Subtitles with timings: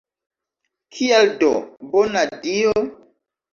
[0.95, 1.51] Kial do,
[1.93, 2.75] bona Dio?